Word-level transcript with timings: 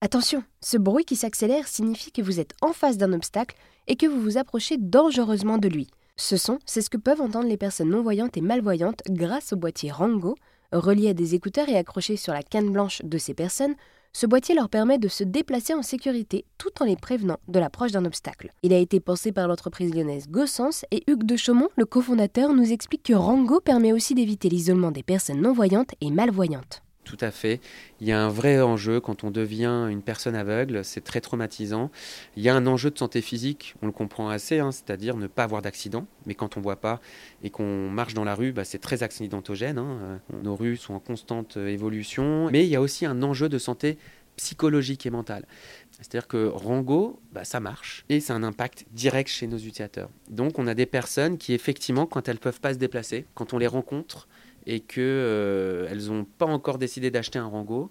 Attention, 0.00 0.44
ce 0.60 0.76
bruit 0.76 1.04
qui 1.04 1.16
s'accélère 1.16 1.66
signifie 1.66 2.12
que 2.12 2.22
vous 2.22 2.38
êtes 2.38 2.54
en 2.62 2.72
face 2.72 2.98
d'un 2.98 3.12
obstacle 3.12 3.56
et 3.88 3.96
que 3.96 4.06
vous 4.06 4.20
vous 4.20 4.38
approchez 4.38 4.76
dangereusement 4.78 5.58
de 5.58 5.66
lui. 5.66 5.88
Ce 6.16 6.36
son, 6.36 6.60
c'est 6.66 6.82
ce 6.82 6.88
que 6.88 6.96
peuvent 6.96 7.20
entendre 7.20 7.48
les 7.48 7.56
personnes 7.56 7.90
non-voyantes 7.90 8.36
et 8.36 8.40
malvoyantes 8.40 9.02
grâce 9.10 9.52
au 9.52 9.56
boîtier 9.56 9.90
Rango, 9.90 10.36
relié 10.70 11.08
à 11.08 11.14
des 11.14 11.34
écouteurs 11.34 11.68
et 11.68 11.76
accroché 11.76 12.16
sur 12.16 12.32
la 12.32 12.44
canne 12.44 12.70
blanche 12.70 13.02
de 13.02 13.18
ces 13.18 13.34
personnes. 13.34 13.74
Ce 14.12 14.26
boîtier 14.26 14.54
leur 14.54 14.68
permet 14.68 14.98
de 14.98 15.08
se 15.08 15.24
déplacer 15.24 15.74
en 15.74 15.82
sécurité 15.82 16.44
tout 16.58 16.70
en 16.80 16.84
les 16.84 16.94
prévenant 16.96 17.40
de 17.48 17.58
l'approche 17.58 17.90
d'un 17.90 18.04
obstacle. 18.04 18.52
Il 18.62 18.72
a 18.72 18.78
été 18.78 19.00
pensé 19.00 19.32
par 19.32 19.48
l'entreprise 19.48 19.92
lyonnaise 19.92 20.28
Gossens 20.28 20.84
et 20.92 21.02
Hugues 21.08 21.26
de 21.26 21.34
Chaumont, 21.34 21.70
le 21.76 21.86
cofondateur, 21.86 22.54
nous 22.54 22.70
explique 22.70 23.02
que 23.02 23.14
Rango 23.14 23.58
permet 23.58 23.92
aussi 23.92 24.14
d'éviter 24.14 24.48
l'isolement 24.48 24.92
des 24.92 25.02
personnes 25.02 25.40
non-voyantes 25.40 25.96
et 26.00 26.12
malvoyantes. 26.12 26.82
Tout 27.08 27.16
à 27.22 27.30
fait. 27.30 27.62
Il 28.02 28.06
y 28.06 28.12
a 28.12 28.20
un 28.20 28.28
vrai 28.28 28.60
enjeu 28.60 29.00
quand 29.00 29.24
on 29.24 29.30
devient 29.30 29.86
une 29.90 30.02
personne 30.02 30.34
aveugle, 30.34 30.84
c'est 30.84 31.00
très 31.00 31.22
traumatisant. 31.22 31.90
Il 32.36 32.42
y 32.42 32.50
a 32.50 32.54
un 32.54 32.66
enjeu 32.66 32.90
de 32.90 32.98
santé 32.98 33.22
physique, 33.22 33.74
on 33.80 33.86
le 33.86 33.92
comprend 33.92 34.28
assez, 34.28 34.58
hein, 34.58 34.72
c'est-à-dire 34.72 35.16
ne 35.16 35.26
pas 35.26 35.44
avoir 35.44 35.62
d'accident. 35.62 36.06
Mais 36.26 36.34
quand 36.34 36.58
on 36.58 36.60
ne 36.60 36.64
voit 36.64 36.76
pas 36.76 37.00
et 37.42 37.48
qu'on 37.48 37.88
marche 37.88 38.12
dans 38.12 38.24
la 38.24 38.34
rue, 38.34 38.52
bah, 38.52 38.64
c'est 38.64 38.78
très 38.78 39.02
accidentogène. 39.02 39.78
Hein. 39.78 39.98
Euh, 40.02 40.42
nos 40.42 40.54
rues 40.54 40.76
sont 40.76 40.92
en 40.92 41.00
constante 41.00 41.56
euh, 41.56 41.68
évolution. 41.68 42.50
Mais 42.52 42.66
il 42.66 42.68
y 42.68 42.76
a 42.76 42.82
aussi 42.82 43.06
un 43.06 43.22
enjeu 43.22 43.48
de 43.48 43.56
santé 43.56 43.96
psychologique 44.36 45.06
et 45.06 45.10
mentale. 45.10 45.46
C'est-à-dire 45.92 46.28
que 46.28 46.46
Rango, 46.46 47.20
bah, 47.32 47.44
ça 47.44 47.58
marche 47.58 48.04
et 48.10 48.20
c'est 48.20 48.34
un 48.34 48.42
impact 48.42 48.84
direct 48.92 49.30
chez 49.30 49.46
nos 49.46 49.56
utilisateurs. 49.56 50.10
Donc 50.28 50.58
on 50.58 50.66
a 50.66 50.74
des 50.74 50.86
personnes 50.86 51.38
qui 51.38 51.54
effectivement, 51.54 52.04
quand 52.04 52.28
elles 52.28 52.36
ne 52.36 52.40
peuvent 52.40 52.60
pas 52.60 52.74
se 52.74 52.78
déplacer, 52.78 53.24
quand 53.34 53.54
on 53.54 53.58
les 53.58 53.66
rencontre, 53.66 54.28
et 54.68 54.80
qu'elles 54.80 55.00
euh, 55.00 56.08
n'ont 56.08 56.24
pas 56.24 56.46
encore 56.46 56.78
décidé 56.78 57.10
d'acheter 57.10 57.38
un 57.38 57.46
Rango, 57.46 57.90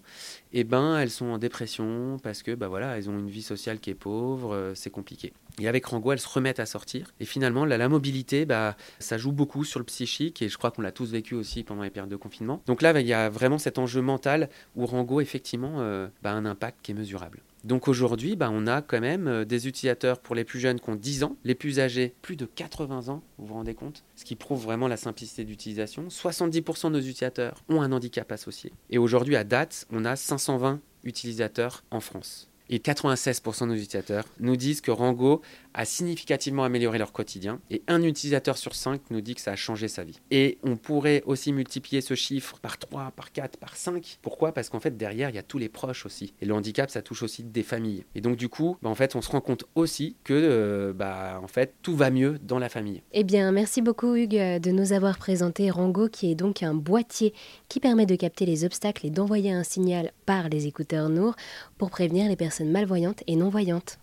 et 0.52 0.60
eh 0.60 0.64
ben 0.64 0.96
elles 0.98 1.10
sont 1.10 1.26
en 1.26 1.38
dépression 1.38 2.18
parce 2.22 2.42
que 2.42 2.54
bah 2.54 2.68
voilà, 2.68 2.96
elles 2.96 3.10
ont 3.10 3.18
une 3.18 3.28
vie 3.28 3.42
sociale 3.42 3.80
qui 3.80 3.90
est 3.90 3.94
pauvre, 3.94 4.54
euh, 4.54 4.74
c'est 4.74 4.88
compliqué. 4.88 5.32
Et 5.60 5.66
avec 5.66 5.84
Rango, 5.86 6.12
elles 6.12 6.20
se 6.20 6.28
remettent 6.28 6.60
à 6.60 6.66
sortir. 6.66 7.12
Et 7.18 7.24
finalement, 7.24 7.64
la, 7.64 7.88
mobilité, 7.88 8.46
bah, 8.46 8.76
ça 9.00 9.18
joue 9.18 9.32
beaucoup 9.32 9.64
sur 9.64 9.80
le 9.80 9.84
psychique. 9.84 10.40
Et 10.40 10.48
je 10.48 10.56
crois 10.56 10.70
qu'on 10.70 10.82
l'a 10.82 10.92
tous 10.92 11.10
vécu 11.10 11.34
aussi 11.34 11.64
pendant 11.64 11.82
les 11.82 11.90
périodes 11.90 12.10
de 12.10 12.16
confinement. 12.16 12.62
Donc 12.66 12.80
là, 12.80 12.98
il 13.00 13.06
y 13.06 13.12
a 13.12 13.28
vraiment 13.28 13.58
cet 13.58 13.78
enjeu 13.78 14.00
mental 14.00 14.48
où 14.76 14.86
Rango, 14.86 15.20
effectivement, 15.20 15.76
euh, 15.78 16.06
bah, 16.22 16.30
a 16.30 16.34
un 16.34 16.44
impact 16.44 16.78
qui 16.82 16.92
est 16.92 16.94
mesurable. 16.94 17.40
Donc 17.68 17.86
aujourd'hui, 17.86 18.34
bah, 18.34 18.48
on 18.50 18.66
a 18.66 18.80
quand 18.80 18.98
même 18.98 19.28
euh, 19.28 19.44
des 19.44 19.68
utilisateurs 19.68 20.20
pour 20.20 20.34
les 20.34 20.44
plus 20.44 20.58
jeunes 20.58 20.80
qui 20.80 20.88
ont 20.88 20.94
10 20.94 21.22
ans, 21.24 21.36
les 21.44 21.54
plus 21.54 21.80
âgés 21.80 22.14
plus 22.22 22.34
de 22.34 22.46
80 22.46 23.08
ans, 23.08 23.22
vous 23.36 23.44
vous 23.44 23.52
rendez 23.52 23.74
compte 23.74 24.04
Ce 24.16 24.24
qui 24.24 24.36
prouve 24.36 24.62
vraiment 24.62 24.88
la 24.88 24.96
simplicité 24.96 25.44
d'utilisation. 25.44 26.08
70% 26.08 26.86
de 26.86 26.92
nos 26.92 26.98
utilisateurs 26.98 27.62
ont 27.68 27.82
un 27.82 27.92
handicap 27.92 28.32
associé. 28.32 28.72
Et 28.88 28.96
aujourd'hui, 28.96 29.36
à 29.36 29.44
date, 29.44 29.86
on 29.92 30.06
a 30.06 30.16
520 30.16 30.80
utilisateurs 31.04 31.84
en 31.90 32.00
France. 32.00 32.48
Et 32.70 32.78
96% 32.78 33.62
de 33.62 33.66
nos 33.66 33.74
utilisateurs 33.74 34.24
nous 34.40 34.56
disent 34.56 34.80
que 34.80 34.90
Rango 34.90 35.42
a 35.74 35.84
significativement 35.84 36.64
amélioré 36.64 36.98
leur 36.98 37.12
quotidien. 37.12 37.60
Et 37.70 37.82
un 37.86 38.02
utilisateur 38.02 38.58
sur 38.58 38.74
5 38.74 39.00
nous 39.10 39.20
dit 39.20 39.34
que 39.34 39.40
ça 39.40 39.52
a 39.52 39.56
changé 39.56 39.88
sa 39.88 40.04
vie. 40.04 40.18
Et 40.30 40.58
on 40.62 40.76
pourrait 40.76 41.22
aussi 41.26 41.52
multiplier 41.52 42.00
ce 42.00 42.14
chiffre 42.14 42.58
par 42.60 42.78
3, 42.78 43.12
par 43.12 43.32
4, 43.32 43.58
par 43.58 43.76
5. 43.76 44.18
Pourquoi? 44.22 44.52
Parce 44.52 44.68
qu'en 44.68 44.80
fait, 44.80 44.96
derrière, 44.96 45.30
il 45.30 45.36
y 45.36 45.38
a 45.38 45.42
tous 45.42 45.58
les 45.58 45.68
proches 45.68 46.04
aussi. 46.04 46.34
Et 46.40 46.46
le 46.46 46.54
handicap, 46.54 46.90
ça 46.90 47.02
touche 47.02 47.22
aussi 47.22 47.44
des 47.44 47.62
familles. 47.62 48.04
Et 48.14 48.20
donc, 48.20 48.36
du 48.36 48.48
coup, 48.48 48.76
bah, 48.82 48.90
en 48.90 48.94
fait, 48.94 49.14
on 49.14 49.22
se 49.22 49.30
rend 49.30 49.40
compte 49.40 49.64
aussi 49.74 50.16
que 50.24 50.34
euh, 50.34 50.92
bah, 50.92 51.40
en 51.42 51.48
fait, 51.48 51.74
tout 51.82 51.96
va 51.96 52.10
mieux 52.10 52.38
dans 52.42 52.58
la 52.58 52.68
famille. 52.68 53.02
Eh 53.12 53.24
bien, 53.24 53.52
merci 53.52 53.82
beaucoup, 53.82 54.14
Hugues, 54.14 54.60
de 54.60 54.70
nous 54.70 54.92
avoir 54.92 55.18
présenté 55.18 55.70
Rango, 55.70 56.08
qui 56.08 56.30
est 56.30 56.34
donc 56.34 56.62
un 56.62 56.74
boîtier 56.74 57.32
qui 57.68 57.80
permet 57.80 58.06
de 58.06 58.16
capter 58.16 58.46
les 58.46 58.64
obstacles 58.64 59.06
et 59.06 59.10
d'envoyer 59.10 59.52
un 59.52 59.64
signal 59.64 60.12
par 60.26 60.48
les 60.48 60.66
écouteurs 60.66 61.08
Nour 61.08 61.36
pour 61.78 61.90
prévenir 61.90 62.28
les 62.28 62.36
malvoyantes 62.64 63.22
et 63.26 63.36
non-voyantes. 63.36 63.98